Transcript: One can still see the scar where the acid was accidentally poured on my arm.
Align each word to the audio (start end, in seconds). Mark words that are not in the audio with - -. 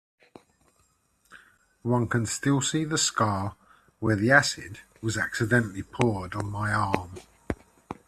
One 1.83 2.07
can 2.07 2.25
still 2.25 2.59
see 2.63 2.85
the 2.85 2.97
scar 2.97 3.55
where 3.99 4.15
the 4.15 4.31
acid 4.31 4.79
was 4.99 5.15
accidentally 5.15 5.83
poured 5.83 6.33
on 6.33 6.49
my 6.49 6.73
arm. 6.73 7.19